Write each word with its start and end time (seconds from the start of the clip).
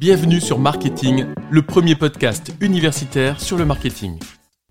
Bienvenue 0.00 0.40
sur 0.40 0.58
Marketing, 0.58 1.26
le 1.50 1.60
premier 1.60 1.94
podcast 1.94 2.54
universitaire 2.62 3.38
sur 3.38 3.58
le 3.58 3.66
marketing. 3.66 4.18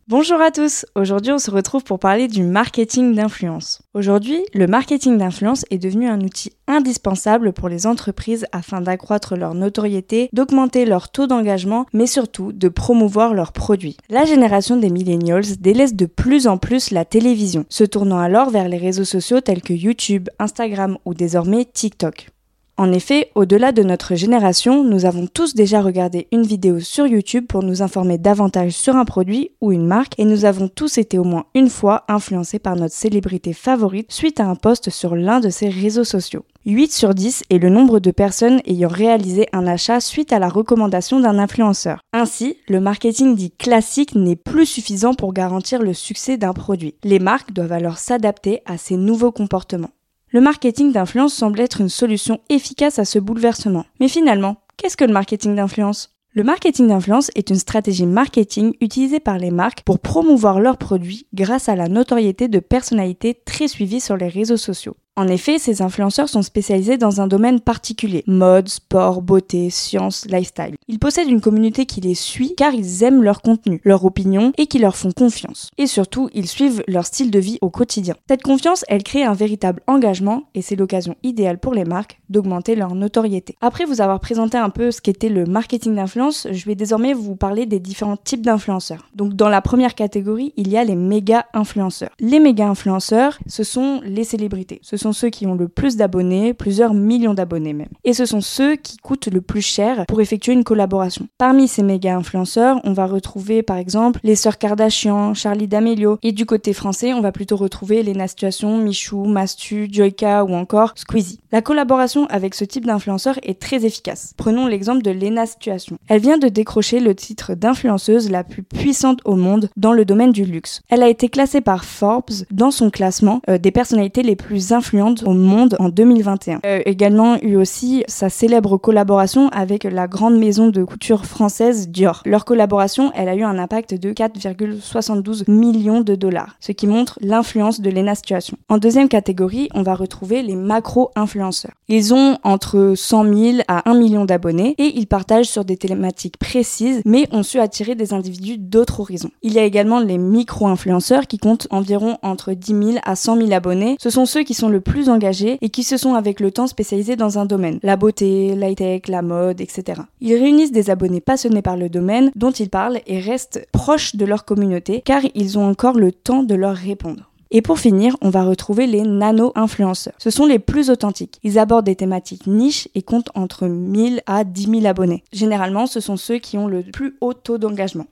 Bonjour 0.08 0.42
à 0.42 0.50
tous, 0.50 0.88
aujourd'hui 0.96 1.32
on 1.32 1.38
se 1.38 1.52
retrouve 1.52 1.83
pour 1.83 2.00
parler 2.00 2.28
du 2.28 2.41
marketing 2.41 3.13
d'influence. 3.13 3.84
Aujourd'hui, 3.94 4.44
le 4.55 4.65
marketing 4.65 5.20
d'influence 5.20 5.65
est 5.70 5.78
devenu 5.78 6.07
un 6.07 6.20
outil 6.21 6.54
indispensable 6.68 7.54
pour 7.54 7.70
les 7.70 7.86
entreprises 7.86 8.47
afin 8.54 8.81
d'accroître 8.81 9.36
leur 9.36 9.54
notoriété, 9.54 10.29
d'augmenter 10.34 10.85
leur 10.85 11.12
taux 11.12 11.28
d'engagement, 11.28 11.85
mais 11.93 12.07
surtout 12.07 12.51
de 12.51 12.67
promouvoir 12.67 13.35
leurs 13.35 13.53
produits. 13.53 13.97
La 14.09 14.25
génération 14.25 14.77
des 14.77 14.89
millennials 14.89 15.57
délaisse 15.59 15.93
de 15.93 16.07
plus 16.07 16.48
en 16.48 16.57
plus 16.57 16.89
la 16.89 17.05
télévision, 17.05 17.67
se 17.70 17.84
tournant 17.84 18.17
alors 18.17 18.49
vers 18.49 18.67
les 18.67 18.77
réseaux 18.77 19.05
sociaux 19.05 19.41
tels 19.41 19.61
que 19.61 19.73
YouTube, 19.73 20.27
Instagram 20.39 20.98
ou 21.05 21.13
désormais 21.13 21.66
TikTok. 21.66 22.31
En 22.80 22.93
effet, 22.93 23.30
au-delà 23.35 23.73
de 23.73 23.84
notre 23.84 24.16
génération, 24.16 24.85
nous 24.85 25.03
avons 25.03 25.27
tous 25.27 25.53
déjà 25.53 25.81
regardé 25.81 26.29
une 26.31 26.43
vidéo 26.43 26.79
sur 26.79 27.05
YouTube 27.05 27.45
pour 27.45 27.61
nous 27.61 27.81
informer 27.81 28.17
davantage 28.17 28.71
sur 28.71 28.95
un 28.95 29.03
produit 29.03 29.51
ou 29.59 29.73
une 29.73 29.85
marque 29.85 30.17
et 30.17 30.23
nous 30.23 30.45
avons 30.45 30.70
tous 30.70 30.97
été 30.97 31.17
au 31.17 31.25
moins 31.25 31.43
une 31.53 31.67
fois 31.67 32.05
influencés 32.07 32.57
par 32.57 32.77
notre 32.77 32.95
célébrité 32.95 33.51
favorite 33.51 34.09
suite 34.09 34.39
à 34.39 34.45
un 34.45 34.55
post 34.55 34.91
sur 34.91 35.17
l'un 35.17 35.41
de 35.41 35.49
ces 35.49 35.67
réseaux 35.67 36.05
sociaux. 36.05 36.45
8 36.65 36.93
sur 36.93 37.13
10 37.13 37.43
est 37.49 37.57
le 37.57 37.67
nombre 37.67 37.99
de 37.99 38.11
personnes 38.11 38.61
ayant 38.65 38.87
réalisé 38.87 39.48
un 39.51 39.67
achat 39.67 39.99
suite 39.99 40.31
à 40.31 40.39
la 40.39 40.48
recommandation 40.48 41.20
d'un 41.20 41.37
influenceur. 41.37 41.99
Ainsi, 42.13 42.55
le 42.70 42.79
marketing 42.79 43.35
dit 43.35 43.51
classique 43.51 44.15
n'est 44.15 44.37
plus 44.37 44.65
suffisant 44.65 45.13
pour 45.15 45.34
garantir 45.34 45.81
le 45.81 45.93
succès 45.93 46.37
d'un 46.37 46.53
produit. 46.53 46.95
Les 47.03 47.20
marques 47.20 47.51
doivent 47.51 47.73
alors 47.73 47.98
s'adapter 47.98 48.61
à 48.65 48.77
ces 48.77 48.95
nouveaux 48.95 49.34
comportements. 49.34 49.91
Le 50.31 50.41
marketing 50.41 50.91
d'influence 50.91 51.33
semble 51.33 51.59
être 51.59 51.81
une 51.81 51.89
solution 51.89 52.39
efficace 52.49 52.99
à 52.99 53.05
ce 53.05 53.17
bouleversement. 53.17 53.85
Mais 53.99 54.07
finalement, 54.07 54.57
qu'est-ce 54.77 54.95
que 54.95 55.03
le 55.03 55.11
marketing 55.11 55.55
d'influence? 55.55 56.13
Le 56.33 56.43
marketing 56.43 56.87
d'influence 56.87 57.31
est 57.33 57.49
une 57.49 57.55
stratégie 57.55 58.05
marketing 58.05 58.76
utilisée 58.79 59.20
par 59.20 59.39
les 59.39 59.49
marques 59.49 59.81
pour 59.81 59.98
promouvoir 59.98 60.59
leurs 60.59 60.77
produits 60.77 61.26
grâce 61.34 61.67
à 61.67 61.76
la 61.76 61.87
notoriété 61.87 62.48
de 62.48 62.59
personnalités 62.59 63.41
très 63.43 63.67
suivies 63.67 64.02
sur 64.02 64.17
les 64.17 64.28
réseaux 64.28 64.56
sociaux. 64.56 64.95
En 65.20 65.28
effet, 65.28 65.59
ces 65.59 65.81
influenceurs 65.81 66.30
sont 66.30 66.42
spécialisés 66.42 66.98
dans 66.98 67.20
un 67.20 67.28
domaine 67.28 67.59
particulier, 67.59 68.23
mode, 68.25 68.70
sport, 68.70 69.22
beauté, 69.22 69.70
science, 69.70 70.26
lifestyle. 70.30 70.76
Ils 70.88 70.98
possèdent 70.98 71.28
une 71.28 71.42
communauté 71.42 71.86
qui 71.86 72.00
les 72.00 72.16
suit 72.16 72.56
car 72.56 72.73
ils 72.73 73.03
aiment 73.03 73.22
leur 73.22 73.42
contenu, 73.42 73.81
leur 73.84 74.06
opinion 74.06 74.53
et 74.58 74.67
qui 74.67 74.80
leur 74.80 74.95
font 74.95 75.11
confiance. 75.11 75.72
Et 75.78 75.88
surtout, 75.88 76.30
ils 76.34 76.48
suivent 76.48 76.86
leur 76.88 77.06
style 77.06 77.31
de 77.31 77.39
vie 77.39 77.58
au 77.59 77.70
quotidien. 77.70 78.16
Cette 78.30 78.44
confiance, 78.44 78.86
elle 78.88 79.03
crée 79.03 79.26
un 79.26 79.34
véritable 79.34 79.81
engagement 79.88 80.44
et 80.56 80.61
c'est 80.61 80.78
l'occasion 80.78 81.17
idéale 81.22 81.59
pour 81.59 81.73
les 81.73 81.83
marques 81.83 82.22
d'augmenter 82.30 82.76
leur 82.76 82.95
notoriété. 82.95 83.58
Après 83.59 83.83
vous 83.83 84.00
avoir 84.00 84.22
présenté 84.22 84.58
un 84.58 84.70
peu 84.70 84.89
ce 84.89 85.02
qu'était 85.02 85.28
le 85.28 85.44
marketing 85.44 85.95
d'influence, 85.95 86.48
je 86.50 86.66
vais 86.66 86.76
désormais 86.76 87.14
vous 87.14 87.36
parler 87.36 87.66
des 87.66 87.81
différents 87.81 88.16
types 88.16 88.45
d'influenceurs. 88.45 89.09
Donc 89.16 89.33
dans 89.33 89.50
la 89.50 89.61
première 89.61 89.95
catégorie, 89.95 90.54
il 90.56 90.70
y 90.70 90.78
a 90.78 90.86
les 90.86 90.95
méga 90.95 91.45
influenceurs. 91.54 92.11
Les 92.22 92.39
méga 92.39 92.70
influenceurs, 92.70 93.38
ce 93.48 93.66
sont 93.66 94.00
les 94.06 94.23
célébrités. 94.23 94.80
Ce 94.81 94.95
sont 94.95 95.09
ceux 95.14 95.30
qui 95.30 95.48
ont 95.48 95.56
le 95.56 95.68
plus 95.68 95.96
d'abonnés, 95.96 96.54
plusieurs 96.54 96.94
millions 96.94 97.34
d'abonnés 97.34 97.74
même. 97.74 97.90
Et 98.04 98.14
ce 98.14 98.26
sont 98.26 98.42
ceux 98.42 98.76
qui 98.76 98.98
coûtent 98.98 99.28
le 99.28 99.42
plus 99.42 99.62
cher 99.62 100.06
pour 100.08 100.22
effectuer 100.22 100.54
une 100.54 100.64
collaboration. 100.64 101.28
Parmi 101.38 101.68
ces 101.68 101.84
méga 101.84 102.16
influenceurs, 102.16 102.80
on 102.84 102.94
va 102.94 103.06
retrouver 103.06 103.64
par 103.64 103.78
exemple 103.78 104.20
les 104.24 104.36
sœurs 104.36 104.58
Kardashian, 104.58 105.34
Charlie 105.34 105.68
D'Amelio, 105.68 106.18
et 106.24 106.32
du 106.32 106.46
côté 106.46 106.74
français, 106.74 107.14
on 107.14 107.22
va 107.22 107.32
plutôt 107.32 107.56
retrouver 107.56 108.04
Lena 108.04 108.28
Situation, 108.28 108.78
Michou, 108.78 109.26
Mastu, 109.26 109.88
Joyka 109.92 110.44
ou 110.46 110.54
encore 110.54 110.94
Squeezie. 110.96 111.40
La 111.52 111.62
collaboration 111.62 112.26
avec 112.28 112.56
ce 112.56 112.66
type 112.66 112.86
d'influenceur 112.86 113.40
est 113.44 113.60
très 113.60 113.86
efficace. 113.86 114.34
Prenons 114.38 114.68
l'exemple 114.68 115.02
de 115.02 115.12
Lena 115.12 115.46
Situation. 115.46 115.98
Elle 116.08 116.22
vient 116.22 116.38
de 116.38 116.48
décrocher 116.48 117.00
le 117.00 117.16
titre 117.16 117.56
d'influenceuse 117.56 118.30
la 118.30 118.44
plus 118.44 118.64
puissante 118.64 119.20
au 119.26 119.36
monde 119.36 119.70
dans 119.78 119.94
le 119.94 120.06
domaine 120.06 120.32
du 120.32 120.46
luxe. 120.46 120.82
Elle 120.90 121.04
a 121.04 121.10
été 121.10 121.30
classée 121.30 121.62
par 121.62 121.86
Forbes 121.86 122.45
dans 122.52 122.72
son 122.72 122.89
classement 122.89 123.42
euh, 123.50 123.58
des 123.58 123.72
personnalités 123.72 124.23
les 124.23 124.36
plus 124.36 124.72
influentes 124.72 124.89
au 124.94 125.33
monde 125.33 125.76
en 125.80 125.89
2021. 125.89 126.61
Euh, 126.66 126.82
également 126.86 127.38
eu 127.42 127.55
aussi 127.55 128.03
sa 128.07 128.29
célèbre 128.29 128.77
collaboration 128.77 129.50
avec 129.50 129.83
la 129.83 130.07
grande 130.07 130.38
maison 130.38 130.69
de 130.69 130.83
couture 130.83 131.25
française 131.25 131.89
Dior. 131.89 132.22
Leur 132.25 132.45
collaboration, 132.45 133.11
elle 133.13 133.29
a 133.29 133.35
eu 133.35 133.44
un 133.44 133.59
impact 133.59 133.94
de 133.94 134.11
4,72 134.11 135.50
millions 135.50 136.01
de 136.01 136.16
dollars, 136.16 136.55
ce 136.59 136.72
qui 136.72 136.88
montre 136.88 137.19
l'influence 137.22 137.81
de 137.81 137.89
Lena 137.89 138.16
Situation. 138.16 138.57
En 138.67 138.77
deuxième 138.77 139.09
catégorie, 139.09 139.69
on 139.73 139.83
va 139.83 139.95
retrouver 139.95 140.41
les 140.41 140.55
macro-influenceurs. 140.55 141.73
Ils 141.88 142.13
ont 142.13 142.38
entre 142.44 142.94
100 142.95 143.23
000 143.23 143.57
à 143.67 143.89
1 143.89 143.95
million 143.95 144.25
d'abonnés 144.25 144.75
et 144.77 144.97
ils 144.97 145.07
partagent 145.07 145.50
sur 145.50 145.66
des 145.66 145.77
thématiques 145.77 146.38
précises, 146.38 147.01
mais 147.06 147.27
ont 147.31 147.44
su 147.44 147.59
attirer 147.59 147.95
des 147.95 148.13
individus 148.13 148.57
d'autres 148.57 149.00
horizons. 149.00 149.31
Il 149.41 149.53
y 149.53 149.59
a 149.59 149.63
également 149.63 150.00
les 150.00 150.17
micro-influenceurs 150.17 151.27
qui 151.27 151.38
comptent 151.38 151.67
environ 151.69 152.17
entre 152.21 152.53
10 152.53 152.67
000 152.94 152.97
à 153.03 153.16
100 153.16 153.38
000 153.38 153.51
abonnés. 153.51 153.95
Ce 154.00 154.09
sont 154.09 154.25
ceux 154.25 154.44
qui 154.44 154.53
sont 154.53 154.69
le 154.69 154.78
plus 154.79 155.09
engagés 155.09 155.57
et 155.62 155.69
qui 155.69 155.84
se 155.84 155.97
sont 155.97 156.13
avec 156.13 156.40
le 156.40 156.51
temps 156.51 156.67
spécialisés 156.67 157.16
dans 157.16 157.40
un 157.40 157.45
domaine, 157.45 157.79
la 157.84 157.95
beauté, 157.95 158.56
l'high-tech, 158.56 159.07
la 159.07 159.22
mode, 159.22 159.62
etc. 159.62 160.01
Ils 160.22 160.35
réunissent 160.35 160.72
des 160.72 160.90
abonnés 160.90 161.22
passionnés 161.22 161.62
par 161.62 161.78
le 161.78 161.90
domaine 161.90 162.31
dont 162.35 162.51
ils 162.51 162.69
parlent 162.69 163.00
et 163.07 163.19
restent 163.19 163.68
proches 163.72 164.16
de 164.16 164.25
leur 164.25 164.45
communauté 164.45 165.01
car 165.03 165.22
ils 165.35 165.57
ont 165.57 165.68
encore 165.68 165.97
le 165.97 166.12
temps 166.12 166.44
de 166.44 166.56
leur 166.56 166.75
répondre. 166.75 167.29
Et 167.51 167.63
pour 167.63 167.79
finir, 167.79 168.16
on 168.22 168.29
va 168.29 168.44
retrouver 168.44 168.85
les 168.85 169.01
nano-influenceurs. 169.01 170.13
Ce 170.19 170.29
sont 170.29 170.45
les 170.45 170.59
plus 170.59 170.91
authentiques. 170.91 171.39
Ils 171.44 171.57
abordent 171.57 171.85
des 171.85 171.95
thématiques 171.95 172.45
niches 172.45 172.88
et 172.94 173.01
comptent 173.01 173.31
entre 173.34 173.68
1000 173.68 174.22
à 174.28 174.44
10 174.44 174.81
000 174.81 174.85
abonnés. 174.85 175.23
Généralement, 175.34 175.88
ce 175.88 176.00
sont 176.00 176.18
ceux 176.18 176.38
qui 176.38 176.59
ont 176.59 176.68
le 176.68 176.84
plus 176.84 177.16
haut 177.22 177.34
taux 177.34 177.57
d'engagement. 177.57 178.06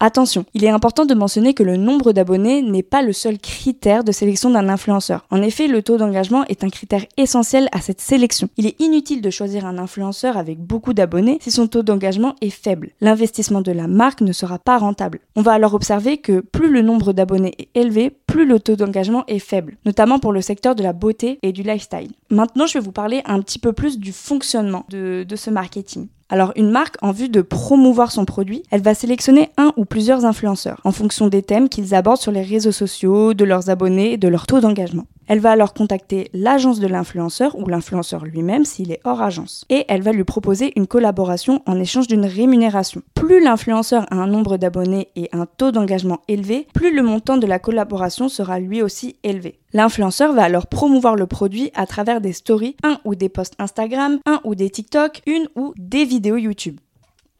Attention, 0.00 0.44
il 0.54 0.64
est 0.64 0.70
important 0.70 1.06
de 1.06 1.14
mentionner 1.14 1.54
que 1.54 1.64
le 1.64 1.76
nombre 1.76 2.12
d'abonnés 2.12 2.62
n'est 2.62 2.84
pas 2.84 3.02
le 3.02 3.12
seul 3.12 3.36
critère 3.36 4.04
de 4.04 4.12
sélection 4.12 4.48
d'un 4.48 4.68
influenceur. 4.68 5.26
En 5.30 5.42
effet, 5.42 5.66
le 5.66 5.82
taux 5.82 5.96
d'engagement 5.96 6.44
est 6.44 6.62
un 6.62 6.68
critère 6.68 7.04
essentiel 7.16 7.68
à 7.72 7.80
cette 7.80 8.00
sélection. 8.00 8.48
Il 8.56 8.66
est 8.66 8.80
inutile 8.80 9.22
de 9.22 9.30
choisir 9.30 9.66
un 9.66 9.76
influenceur 9.76 10.36
avec 10.36 10.60
beaucoup 10.60 10.94
d'abonnés 10.94 11.38
si 11.40 11.50
son 11.50 11.66
taux 11.66 11.82
d'engagement 11.82 12.36
est 12.40 12.50
faible. 12.50 12.90
L'investissement 13.00 13.60
de 13.60 13.72
la 13.72 13.88
marque 13.88 14.20
ne 14.20 14.30
sera 14.30 14.60
pas 14.60 14.78
rentable. 14.78 15.18
On 15.34 15.42
va 15.42 15.52
alors 15.52 15.74
observer 15.74 16.18
que 16.18 16.38
plus 16.38 16.70
le 16.70 16.82
nombre 16.82 17.12
d'abonnés 17.12 17.56
est 17.58 17.70
élevé, 17.74 18.16
plus 18.28 18.46
le 18.46 18.60
taux 18.60 18.76
d'engagement 18.76 19.24
est 19.26 19.40
faible, 19.40 19.76
notamment 19.84 20.20
pour 20.20 20.32
le 20.32 20.40
secteur 20.40 20.76
de 20.76 20.82
la 20.84 20.92
beauté 20.92 21.40
et 21.42 21.50
du 21.50 21.62
lifestyle. 21.62 22.12
Maintenant, 22.30 22.66
je 22.66 22.74
vais 22.74 22.84
vous 22.84 22.92
parler 22.92 23.22
un 23.24 23.40
petit 23.40 23.58
peu 23.58 23.72
plus 23.72 23.98
du 23.98 24.12
fonctionnement 24.12 24.84
de, 24.90 25.26
ce 25.34 25.50
marketing. 25.50 26.08
Alors 26.28 26.52
une 26.54 26.70
marque, 26.70 26.96
en 27.00 27.10
vue 27.10 27.30
de 27.30 27.40
promouvoir 27.40 28.12
son 28.12 28.26
produit, 28.26 28.62
elle 28.70 28.82
va 28.82 28.94
sélectionner 28.94 29.48
un 29.56 29.72
ou 29.78 29.86
plusieurs 29.86 30.26
influenceurs 30.26 30.78
en 30.84 30.92
fonction 30.92 31.28
des 31.28 31.42
thèmes 31.42 31.70
qu'ils 31.70 31.94
abordent 31.94 32.20
sur 32.20 32.32
les 32.32 32.42
réseaux 32.42 32.70
sociaux, 32.70 33.32
de 33.32 33.44
leurs 33.44 33.70
abonnés 33.70 34.18
de 34.18 34.28
leur 34.28 34.46
taux 34.46 34.60
d'engagement. 34.60 35.06
Elle 35.28 35.40
va 35.40 35.50
alors 35.50 35.74
contacter 35.74 36.30
l'agence 36.32 36.80
de 36.80 36.86
l'influenceur 36.86 37.56
ou 37.58 37.68
l'influenceur 37.68 38.24
lui-même 38.24 38.64
s'il 38.64 38.90
est 38.90 39.00
hors 39.04 39.20
agence. 39.20 39.66
Et 39.68 39.84
elle 39.88 40.00
va 40.00 40.12
lui 40.12 40.24
proposer 40.24 40.72
une 40.74 40.86
collaboration 40.86 41.62
en 41.66 41.78
échange 41.78 42.06
d'une 42.06 42.24
rémunération. 42.24 43.02
Plus 43.14 43.44
l'influenceur 43.44 44.06
a 44.10 44.16
un 44.16 44.26
nombre 44.26 44.56
d'abonnés 44.56 45.08
et 45.16 45.28
un 45.32 45.44
taux 45.44 45.70
d'engagement 45.70 46.22
élevé, 46.28 46.66
plus 46.72 46.94
le 46.94 47.02
montant 47.02 47.36
de 47.36 47.46
la 47.46 47.58
collaboration 47.58 48.30
sera 48.30 48.58
lui 48.58 48.80
aussi 48.80 49.16
élevé. 49.22 49.58
L'influenceur 49.74 50.32
va 50.32 50.44
alors 50.44 50.66
promouvoir 50.66 51.14
le 51.14 51.26
produit 51.26 51.70
à 51.74 51.86
travers 51.86 52.22
des 52.22 52.32
stories, 52.32 52.76
un 52.82 52.98
ou 53.04 53.14
des 53.14 53.28
posts 53.28 53.54
Instagram, 53.58 54.18
un 54.24 54.40
ou 54.44 54.54
des 54.54 54.70
TikTok, 54.70 55.20
une 55.26 55.46
ou 55.56 55.74
des 55.76 56.06
vidéos 56.06 56.38
YouTube. 56.38 56.78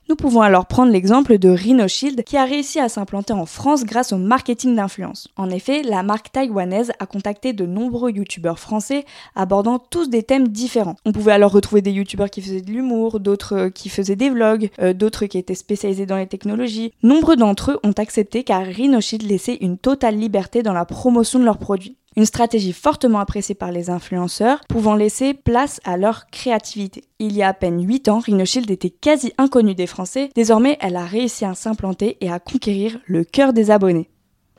Nous 0.09 0.17
pouvons 0.17 0.41
alors 0.41 0.65
prendre 0.65 0.91
l'exemple 0.91 1.37
de 1.37 1.55
Shield 1.55 2.25
qui 2.25 2.39
a 2.39 2.47
réussi 2.47 2.81
à 2.81 2.89
s'implanter 2.89 3.35
en 3.35 3.45
France 3.45 3.85
grâce 3.85 4.15
au 4.15 4.17
marketing 4.17 4.75
d'influence. 4.75 5.29
En 5.37 5.51
effet, 5.51 5.83
la 5.83 6.03
marque 6.03 6.33
taïwanaise 6.33 6.93
a 6.99 7.05
contacté 7.05 7.53
de 7.53 7.67
nombreux 7.67 8.11
youtubeurs 8.11 8.59
français 8.59 9.05
abordant 9.35 9.79
tous 9.79 10.09
des 10.09 10.23
thèmes 10.23 10.49
différents. 10.49 10.97
On 11.05 11.13
pouvait 11.13 11.33
alors 11.33 11.53
retrouver 11.53 11.83
des 11.83 11.93
youtubeurs 11.93 12.31
qui 12.31 12.41
faisaient 12.41 12.63
de 12.63 12.71
l'humour, 12.71 13.21
d'autres 13.21 13.53
euh, 13.55 13.69
qui 13.71 13.91
faisaient 13.91 14.17
des 14.17 14.31
vlogs, 14.31 14.71
euh, 14.81 14.95
d'autres 14.95 15.27
qui 15.27 15.37
étaient 15.37 15.55
spécialisés 15.55 16.07
dans 16.07 16.17
les 16.17 16.27
technologies. 16.27 16.95
Nombreux 17.03 17.37
d'entre 17.37 17.73
eux 17.73 17.81
ont 17.85 17.93
accepté 17.93 18.45
car 18.45 18.65
Shield 18.65 19.25
laissait 19.25 19.59
une 19.61 19.77
totale 19.77 20.17
liberté 20.17 20.63
dans 20.63 20.73
la 20.73 20.87
promotion 20.87 21.39
de 21.39 21.45
leurs 21.45 21.59
produits. 21.59 21.98
Une 22.19 22.27
stratégie 22.27 22.73
fortement 22.73 23.21
appréciée 23.21 23.55
par 23.55 23.71
les 23.71 23.91
influenceurs, 23.91 24.59
pouvant 24.69 24.97
laisser 24.97 25.35
place 25.35 25.81
à 25.85 25.97
leur 25.97 26.27
créativité. 26.33 27.05
Il 27.21 27.37
y 27.37 27.45
a 27.45 27.49
à 27.51 27.55
peine 27.55 27.81
8 27.81 28.09
ans, 28.09 28.19
Rhinoshield 28.19 28.69
était 28.73 28.91
quasi 28.91 29.33
inconnue 29.39 29.77
des 29.77 29.87
Français. 29.87 30.29
Désormais, 30.35 30.79
elle 30.81 30.97
a 30.97 31.05
réussi 31.05 31.45
à 31.45 31.55
s'implanter 31.55 32.17
et 32.21 32.29
à 32.29 32.41
conquérir 32.41 32.99
le 33.07 33.23
cœur 33.23 33.53
des 33.53 33.71
abonnés. 33.71 34.11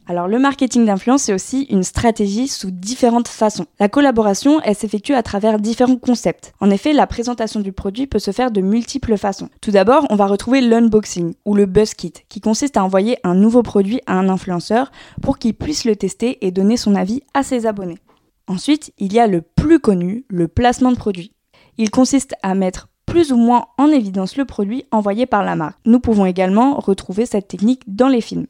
Alors 0.10 0.28
le 0.28 0.40
marketing 0.40 0.88
d'influence, 0.88 1.22
c'est 1.22 1.36
aussi 1.36 1.68
une 1.70 1.84
stratégie 1.84 2.48
sous 2.48 2.72
différentes 2.72 3.28
façons. 3.28 3.68
La 3.80 3.90
collaboration, 3.90 4.60
elle 4.64 4.74
s'effectue 4.74 5.14
à 5.14 5.22
travers 5.22 5.60
différents 5.60 5.98
concepts. 5.98 6.52
En 6.60 6.72
effet, 6.72 6.94
la 6.94 7.06
présentation 7.06 7.60
du 7.60 7.74
produit 7.74 8.08
peut 8.08 8.18
se 8.18 8.32
faire 8.32 8.50
de 8.50 8.60
multiples 8.60 9.18
façons. 9.18 9.50
Tout 9.62 9.70
d'abord, 9.70 10.08
on 10.10 10.16
va 10.16 10.26
retrouver 10.26 10.62
l'unboxing 10.62 11.36
ou 11.46 11.54
le 11.54 11.68
buzz 11.68 11.94
kit, 11.94 12.14
qui 12.28 12.42
consiste 12.42 12.76
à 12.76 12.84
envoyer 12.84 13.20
un 13.24 13.36
nouveau 13.36 13.62
produit 13.62 14.02
à 14.08 14.14
un 14.14 14.30
influenceur 14.30 14.92
pour 15.22 15.38
qu'il 15.38 15.54
puisse 15.54 15.86
le 15.86 15.96
tester 15.96 16.44
et 16.44 16.50
donner 16.50 16.76
son 16.76 16.96
avis 16.96 17.22
à 17.36 17.44
ses 17.44 17.68
abonnés. 17.68 18.00
Ensuite, 18.48 18.92
il 18.98 19.14
y 19.14 19.20
a 19.20 19.28
le 19.28 19.44
plus 19.44 19.78
connu, 19.78 20.26
le 20.28 20.48
placement 20.48 20.92
de 20.92 20.98
produit. 20.98 21.34
Il 21.78 21.92
consiste 21.92 22.34
à 22.42 22.56
mettre 22.56 22.90
plus 23.06 23.32
ou 23.32 23.38
moins 23.38 23.68
en 23.78 23.90
évidence 23.90 24.38
le 24.38 24.46
produit 24.46 24.86
envoyé 24.90 25.28
par 25.28 25.44
la 25.44 25.56
marque. 25.56 25.78
Nous 25.86 26.00
pouvons 26.00 26.26
également 26.26 26.80
retrouver 26.80 27.28
cette 27.28 27.48
technique 27.48 27.84
dans 27.86 28.08
les 28.08 28.22
films. 28.22 28.48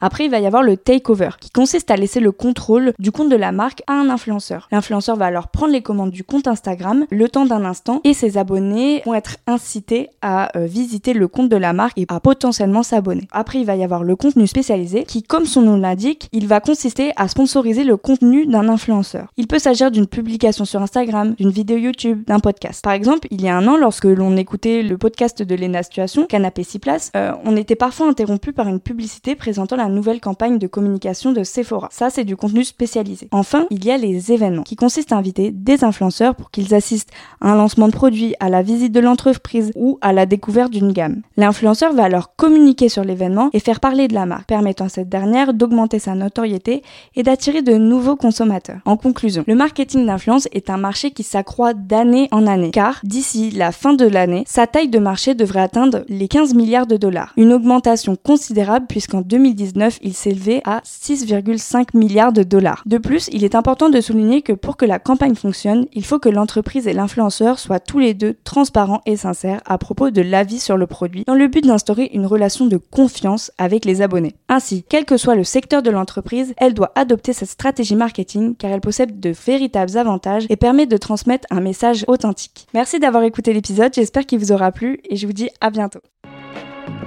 Après, 0.00 0.26
il 0.26 0.30
va 0.30 0.38
y 0.38 0.46
avoir 0.46 0.62
le 0.62 0.76
takeover, 0.76 1.30
qui 1.40 1.50
consiste 1.50 1.90
à 1.90 1.96
laisser 1.96 2.20
le 2.20 2.32
contrôle 2.32 2.92
du 2.98 3.12
compte 3.12 3.28
de 3.28 3.36
la 3.36 3.52
marque 3.52 3.82
à 3.86 3.94
un 3.94 4.10
influenceur. 4.10 4.68
L'influenceur 4.70 5.16
va 5.16 5.26
alors 5.26 5.48
prendre 5.48 5.72
les 5.72 5.82
commandes 5.82 6.10
du 6.10 6.24
compte 6.24 6.46
Instagram 6.46 7.06
le 7.10 7.28
temps 7.28 7.46
d'un 7.46 7.64
instant 7.64 8.00
et 8.04 8.14
ses 8.14 8.38
abonnés 8.38 9.02
vont 9.06 9.14
être 9.14 9.36
incités 9.46 10.10
à 10.22 10.56
euh, 10.56 10.66
visiter 10.66 11.12
le 11.12 11.28
compte 11.28 11.48
de 11.48 11.56
la 11.56 11.72
marque 11.72 11.98
et 11.98 12.06
à 12.08 12.20
potentiellement 12.20 12.82
s'abonner. 12.82 13.26
Après, 13.32 13.58
il 13.58 13.66
va 13.66 13.76
y 13.76 13.84
avoir 13.84 14.04
le 14.04 14.16
contenu 14.16 14.46
spécialisé 14.46 15.04
qui, 15.04 15.22
comme 15.22 15.46
son 15.46 15.62
nom 15.62 15.76
l'indique, 15.76 16.28
il 16.32 16.46
va 16.46 16.60
consister 16.60 17.12
à 17.16 17.28
sponsoriser 17.28 17.84
le 17.84 17.96
contenu 17.96 18.46
d'un 18.46 18.68
influenceur. 18.68 19.28
Il 19.36 19.46
peut 19.46 19.58
s'agir 19.58 19.90
d'une 19.90 20.06
publication 20.06 20.64
sur 20.64 20.82
Instagram, 20.82 21.34
d'une 21.34 21.50
vidéo 21.50 21.78
YouTube, 21.78 22.24
d'un 22.26 22.40
podcast. 22.40 22.84
Par 22.84 22.92
exemple, 22.92 23.28
il 23.30 23.42
y 23.42 23.48
a 23.48 23.56
un 23.56 23.66
an, 23.66 23.76
lorsque 23.76 24.04
l'on 24.04 24.36
écoutait 24.36 24.82
le 24.82 24.98
podcast 24.98 25.42
de 25.42 25.54
Lena 25.54 25.82
Situation, 25.82 26.26
Canapé 26.26 26.62
6 26.62 26.78
places, 26.78 27.12
euh, 27.16 27.32
on 27.44 27.56
était 27.56 27.76
parfois 27.76 28.08
interrompu 28.08 28.52
par 28.52 28.68
une 28.68 28.80
publicité 28.80 29.34
présentant 29.34 29.76
la 29.76 29.85
nouvelle 29.88 30.20
campagne 30.20 30.58
de 30.58 30.66
communication 30.66 31.32
de 31.32 31.44
Sephora. 31.44 31.88
Ça, 31.90 32.10
c'est 32.10 32.24
du 32.24 32.36
contenu 32.36 32.64
spécialisé. 32.64 33.28
Enfin, 33.30 33.66
il 33.70 33.84
y 33.84 33.90
a 33.90 33.96
les 33.96 34.32
événements, 34.32 34.62
qui 34.62 34.76
consistent 34.76 35.12
à 35.12 35.16
inviter 35.16 35.50
des 35.50 35.84
influenceurs 35.84 36.34
pour 36.34 36.50
qu'ils 36.50 36.74
assistent 36.74 37.10
à 37.40 37.52
un 37.52 37.56
lancement 37.56 37.88
de 37.88 37.92
produit, 37.92 38.34
à 38.40 38.48
la 38.48 38.62
visite 38.62 38.92
de 38.92 39.00
l'entreprise 39.00 39.72
ou 39.74 39.98
à 40.00 40.12
la 40.12 40.26
découverte 40.26 40.72
d'une 40.72 40.92
gamme. 40.92 41.22
L'influenceur 41.36 41.92
va 41.92 42.04
alors 42.04 42.34
communiquer 42.36 42.88
sur 42.88 43.04
l'événement 43.04 43.50
et 43.52 43.60
faire 43.60 43.80
parler 43.80 44.08
de 44.08 44.14
la 44.14 44.26
marque, 44.26 44.46
permettant 44.46 44.86
à 44.86 44.88
cette 44.88 45.08
dernière 45.08 45.54
d'augmenter 45.54 45.98
sa 45.98 46.14
notoriété 46.14 46.82
et 47.14 47.22
d'attirer 47.22 47.62
de 47.62 47.74
nouveaux 47.74 48.16
consommateurs. 48.16 48.80
En 48.84 48.96
conclusion, 48.96 49.44
le 49.46 49.54
marketing 49.54 50.06
d'influence 50.06 50.48
est 50.52 50.70
un 50.70 50.76
marché 50.76 51.10
qui 51.10 51.22
s'accroît 51.22 51.74
d'année 51.74 52.28
en 52.30 52.46
année, 52.46 52.70
car 52.70 53.00
d'ici 53.04 53.50
la 53.50 53.72
fin 53.72 53.94
de 53.94 54.06
l'année, 54.06 54.44
sa 54.46 54.66
taille 54.66 54.88
de 54.88 54.98
marché 54.98 55.34
devrait 55.34 55.60
atteindre 55.60 56.04
les 56.08 56.28
15 56.28 56.54
milliards 56.54 56.86
de 56.86 56.96
dollars. 56.96 57.32
Une 57.36 57.52
augmentation 57.52 58.16
considérable 58.16 58.86
puisqu'en 58.88 59.20
2019, 59.20 59.75
il 60.02 60.14
s'élevait 60.14 60.62
à 60.64 60.80
6,5 60.80 61.96
milliards 61.96 62.32
de 62.32 62.42
dollars. 62.42 62.82
De 62.86 62.98
plus, 62.98 63.28
il 63.32 63.44
est 63.44 63.54
important 63.54 63.90
de 63.90 64.00
souligner 64.00 64.42
que 64.42 64.52
pour 64.52 64.76
que 64.76 64.84
la 64.84 64.98
campagne 64.98 65.34
fonctionne, 65.34 65.86
il 65.92 66.04
faut 66.04 66.18
que 66.18 66.28
l'entreprise 66.28 66.86
et 66.86 66.92
l'influenceur 66.92 67.58
soient 67.58 67.80
tous 67.80 67.98
les 67.98 68.14
deux 68.14 68.36
transparents 68.44 69.02
et 69.06 69.16
sincères 69.16 69.60
à 69.66 69.78
propos 69.78 70.10
de 70.10 70.22
l'avis 70.22 70.58
sur 70.58 70.76
le 70.76 70.86
produit, 70.86 71.24
dans 71.26 71.34
le 71.34 71.48
but 71.48 71.64
d'instaurer 71.64 72.10
une 72.12 72.26
relation 72.26 72.66
de 72.66 72.76
confiance 72.76 73.52
avec 73.58 73.84
les 73.84 74.02
abonnés. 74.02 74.34
Ainsi, 74.48 74.84
quel 74.88 75.04
que 75.04 75.16
soit 75.16 75.34
le 75.34 75.44
secteur 75.44 75.82
de 75.82 75.90
l'entreprise, 75.90 76.54
elle 76.56 76.74
doit 76.74 76.92
adopter 76.94 77.32
cette 77.32 77.48
stratégie 77.48 77.96
marketing 77.96 78.56
car 78.56 78.70
elle 78.70 78.80
possède 78.80 79.20
de 79.20 79.30
véritables 79.30 79.96
avantages 79.96 80.46
et 80.48 80.56
permet 80.56 80.86
de 80.86 80.96
transmettre 80.96 81.46
un 81.50 81.60
message 81.60 82.04
authentique. 82.08 82.66
Merci 82.74 82.98
d'avoir 82.98 83.22
écouté 83.22 83.52
l'épisode, 83.52 83.92
j'espère 83.94 84.26
qu'il 84.26 84.38
vous 84.38 84.52
aura 84.52 84.72
plu 84.72 85.00
et 85.08 85.16
je 85.16 85.26
vous 85.26 85.32
dis 85.32 85.50
à 85.60 85.70
bientôt. 85.70 86.00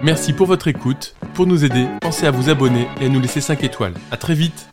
Merci 0.03 0.33
pour 0.33 0.47
votre 0.47 0.67
écoute. 0.67 1.15
Pour 1.33 1.45
nous 1.45 1.65
aider, 1.65 1.87
pensez 2.01 2.25
à 2.25 2.31
vous 2.31 2.49
abonner 2.49 2.87
et 3.01 3.05
à 3.05 3.09
nous 3.09 3.19
laisser 3.19 3.41
5 3.41 3.63
étoiles. 3.63 3.93
À 4.11 4.17
très 4.17 4.33
vite 4.33 4.69